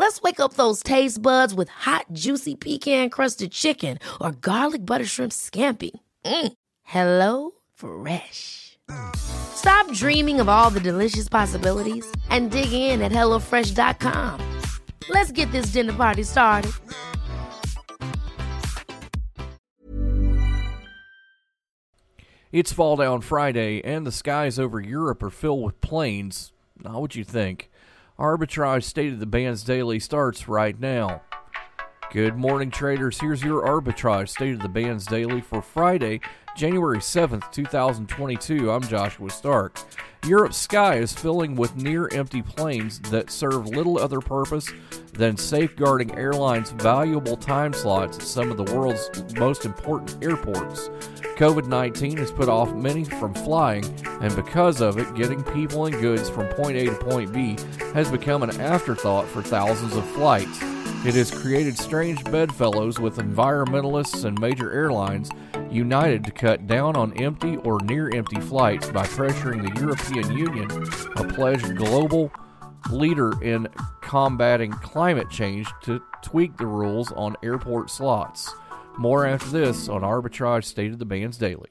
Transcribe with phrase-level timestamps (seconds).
[0.00, 5.04] Let's wake up those taste buds with hot, juicy pecan crusted chicken or garlic butter
[5.04, 5.90] shrimp scampi.
[6.24, 6.52] Mm.
[6.84, 8.78] Hello Fresh.
[9.14, 14.40] Stop dreaming of all the delicious possibilities and dig in at HelloFresh.com.
[15.10, 16.72] Let's get this dinner party started.
[22.50, 26.52] It's Fall Down Friday, and the skies over Europe are filled with planes.
[26.82, 27.69] Not what you think.
[28.20, 31.22] Arbitrage State of the Bands Daily starts right now.
[32.12, 33.18] Good morning, traders.
[33.18, 36.20] Here's your Arbitrage State of the Bands Daily for Friday,
[36.56, 38.70] January 7th, 2022.
[38.70, 39.78] I'm Joshua Stark.
[40.26, 44.70] Europe's sky is filling with near empty planes that serve little other purpose
[45.12, 50.88] than safeguarding airlines' valuable time slots at some of the world's most important airports.
[51.38, 53.84] COVID 19 has put off many from flying,
[54.20, 57.56] and because of it, getting people and goods from point A to point B
[57.94, 60.60] has become an afterthought for thousands of flights.
[61.02, 65.30] It has created strange bedfellows with environmentalists and major airlines
[65.72, 70.70] united to cut down on empty or near empty flights by pressuring the European Union,
[71.16, 72.30] a pledged global
[72.90, 73.68] leader in
[74.00, 78.52] combating climate change, to tweak the rules on airport slots.
[78.98, 81.70] More after this on Arbitrage State of the Bands Daily.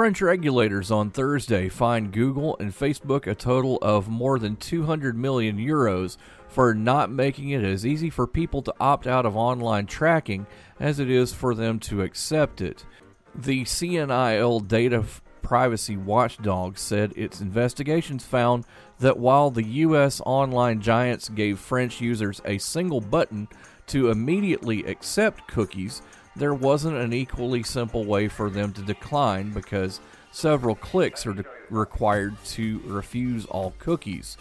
[0.00, 5.58] French regulators on Thursday fined Google and Facebook a total of more than 200 million
[5.58, 6.16] euros
[6.48, 10.46] for not making it as easy for people to opt out of online tracking
[10.80, 12.86] as it is for them to accept it.
[13.34, 15.04] The CNIL data
[15.42, 18.64] privacy watchdog said its investigations found
[19.00, 23.48] that while the US online giants gave French users a single button
[23.88, 26.00] to immediately accept cookies,
[26.36, 31.44] there wasn't an equally simple way for them to decline because several clicks are de-
[31.68, 34.36] required to refuse all cookies.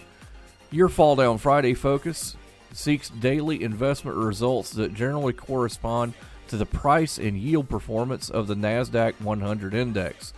[0.71, 2.35] Your Fall Down Friday focus
[2.71, 6.13] seeks daily investment results that generally correspond
[6.47, 10.33] to the price and yield performance of the NASDAQ 100 index.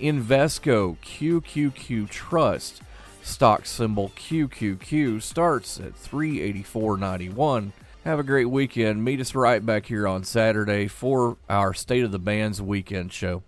[0.00, 2.82] Invesco QQQ Trust,
[3.22, 7.72] stock symbol QQQ, starts at 384.91
[8.08, 9.04] have a great weekend.
[9.04, 13.42] Meet us right back here on Saturday for our State of the Bands weekend show.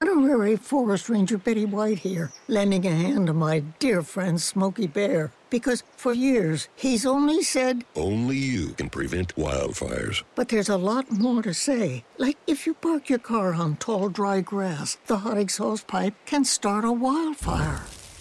[0.00, 5.32] Honorary Forest Ranger Betty White here, lending a hand to my dear friend Smokey Bear.
[5.50, 10.22] Because for years, he's only said, Only you can prevent wildfires.
[10.34, 12.04] But there's a lot more to say.
[12.16, 16.46] Like if you park your car on tall, dry grass, the hot exhaust pipe can
[16.46, 17.82] start a wildfire.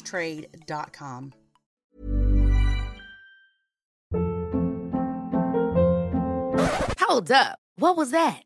[0.00, 1.32] trade.com.
[7.00, 7.58] Hold up.
[7.76, 8.45] What was that?